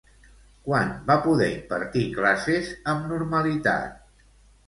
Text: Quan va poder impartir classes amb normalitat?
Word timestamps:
Quan 0.67 0.93
va 1.09 1.17
poder 1.25 1.49
impartir 1.57 2.05
classes 2.15 2.71
amb 2.93 3.05
normalitat? 3.13 4.03